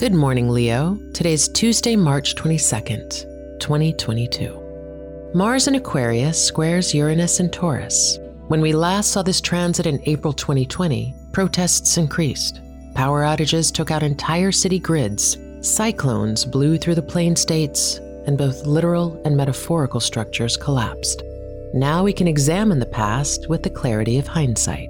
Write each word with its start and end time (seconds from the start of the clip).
Good 0.00 0.14
morning, 0.14 0.48
Leo. 0.48 0.98
Today's 1.12 1.46
Tuesday, 1.46 1.94
March 1.94 2.34
22nd, 2.34 3.60
2022. 3.60 5.30
Mars 5.34 5.68
in 5.68 5.74
Aquarius 5.74 6.42
squares 6.42 6.94
Uranus 6.94 7.38
and 7.38 7.52
Taurus. 7.52 8.18
When 8.48 8.62
we 8.62 8.72
last 8.72 9.10
saw 9.10 9.22
this 9.22 9.42
transit 9.42 9.84
in 9.84 10.02
April 10.06 10.32
2020, 10.32 11.14
protests 11.32 11.98
increased. 11.98 12.62
Power 12.94 13.24
outages 13.24 13.70
took 13.70 13.90
out 13.90 14.02
entire 14.02 14.50
city 14.50 14.78
grids, 14.78 15.36
cyclones 15.60 16.46
blew 16.46 16.78
through 16.78 16.94
the 16.94 17.02
plain 17.02 17.36
states, 17.36 17.98
and 18.26 18.38
both 18.38 18.64
literal 18.64 19.20
and 19.26 19.36
metaphorical 19.36 20.00
structures 20.00 20.56
collapsed. 20.56 21.22
Now 21.74 22.02
we 22.04 22.14
can 22.14 22.26
examine 22.26 22.78
the 22.78 22.86
past 22.86 23.50
with 23.50 23.62
the 23.62 23.68
clarity 23.68 24.18
of 24.18 24.26
hindsight. 24.26 24.88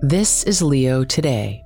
This 0.00 0.44
is 0.44 0.62
Leo 0.62 1.02
Today 1.02 1.65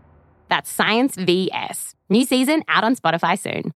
That's 0.51 0.69
Science 0.69 1.15
VS. 1.15 1.95
New 2.09 2.25
season 2.25 2.63
out 2.67 2.83
on 2.83 2.97
Spotify 2.97 3.39
soon. 3.39 3.71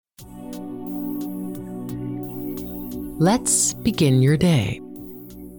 Let's 3.18 3.74
begin 3.74 4.22
your 4.22 4.36
day. 4.36 4.82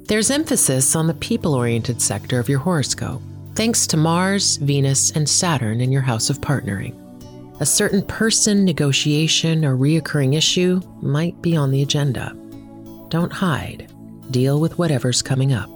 There's 0.09 0.31
emphasis 0.31 0.95
on 0.95 1.07
the 1.07 1.15
people 1.15 1.55
oriented 1.55 2.03
sector 2.03 2.39
of 2.39 2.51
your 2.51 2.59
horoscope, 2.59 3.23
thanks 3.55 3.87
to 3.87 3.97
Mars, 3.97 4.59
Venus, 4.59 5.11
and 5.11 5.27
Saturn 5.27 5.81
in 5.81 5.91
your 5.91 6.03
house 6.03 6.29
of 6.29 6.43
partnering. 6.43 6.95
A 7.61 7.67
certain 7.67 8.03
person, 8.03 8.67
negotiation, 8.67 9.65
or 9.65 9.75
reoccurring 9.75 10.37
issue 10.37 10.83
might 11.01 11.41
be 11.41 11.57
on 11.57 11.71
the 11.71 11.81
agenda. 11.81 12.37
Don't 13.09 13.33
hide, 13.33 13.91
deal 14.31 14.61
with 14.61 14.79
whatever's 14.79 15.23
coming 15.23 15.55
up. 15.55 15.76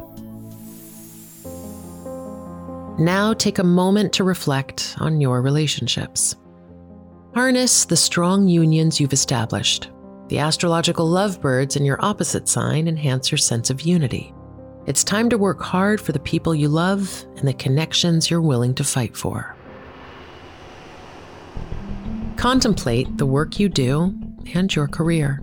Now 3.00 3.32
take 3.32 3.58
a 3.58 3.64
moment 3.64 4.12
to 4.12 4.24
reflect 4.24 4.94
on 5.00 5.22
your 5.22 5.40
relationships. 5.40 6.36
Harness 7.32 7.86
the 7.86 7.96
strong 7.96 8.46
unions 8.46 9.00
you've 9.00 9.14
established. 9.14 9.90
The 10.28 10.40
astrological 10.40 11.06
lovebirds 11.06 11.76
in 11.76 11.86
your 11.86 11.96
opposite 12.04 12.46
sign 12.46 12.86
enhance 12.86 13.30
your 13.30 13.38
sense 13.38 13.70
of 13.70 13.80
unity. 13.80 14.34
It's 14.86 15.02
time 15.02 15.30
to 15.30 15.38
work 15.38 15.62
hard 15.62 15.98
for 15.98 16.12
the 16.12 16.18
people 16.18 16.54
you 16.54 16.68
love 16.68 17.24
and 17.38 17.48
the 17.48 17.54
connections 17.54 18.30
you're 18.30 18.42
willing 18.42 18.74
to 18.74 18.84
fight 18.84 19.16
for. 19.16 19.56
Contemplate 22.36 23.16
the 23.16 23.24
work 23.24 23.58
you 23.58 23.70
do 23.70 24.14
and 24.52 24.76
your 24.76 24.86
career. 24.86 25.42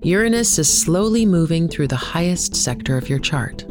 Uranus 0.00 0.58
is 0.58 0.82
slowly 0.82 1.26
moving 1.26 1.68
through 1.68 1.88
the 1.88 1.96
highest 1.96 2.56
sector 2.56 2.96
of 2.96 3.10
your 3.10 3.18
chart, 3.18 3.66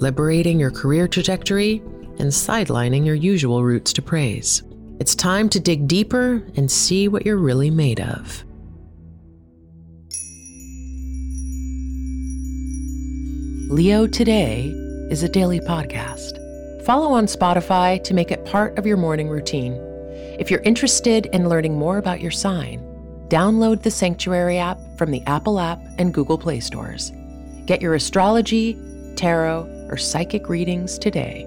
liberating 0.00 0.58
your 0.58 0.70
career 0.70 1.06
trajectory 1.06 1.82
and 2.18 2.30
sidelining 2.30 3.06
your 3.06 3.14
usual 3.14 3.64
routes 3.64 3.92
to 3.94 4.02
praise. 4.02 4.62
It's 5.00 5.14
time 5.14 5.48
to 5.50 5.60
dig 5.60 5.86
deeper 5.86 6.42
and 6.56 6.70
see 6.70 7.08
what 7.08 7.24
you're 7.24 7.36
really 7.36 7.70
made 7.70 8.00
of. 8.00 8.44
Leo 13.70 14.06
Today 14.06 14.72
is 15.10 15.22
a 15.22 15.28
daily 15.28 15.60
podcast. 15.60 16.36
Follow 16.84 17.12
on 17.12 17.26
Spotify 17.26 18.02
to 18.02 18.14
make 18.14 18.30
it 18.30 18.44
part 18.44 18.78
of 18.78 18.86
your 18.86 18.96
morning 18.96 19.28
routine. 19.28 19.74
If 20.40 20.50
you're 20.50 20.60
interested 20.60 21.26
in 21.26 21.48
learning 21.48 21.78
more 21.78 21.98
about 21.98 22.20
your 22.20 22.30
sign, 22.30 22.80
download 23.28 23.82
the 23.82 23.90
Sanctuary 23.90 24.58
app 24.58 24.78
from 24.96 25.10
the 25.10 25.22
Apple 25.26 25.60
app 25.60 25.80
and 25.98 26.14
Google 26.14 26.38
Play 26.38 26.60
stores. 26.60 27.12
Get 27.66 27.82
your 27.82 27.94
astrology, 27.94 28.76
tarot, 29.16 29.86
or 29.90 29.96
psychic 29.96 30.48
readings 30.48 30.98
today 30.98 31.46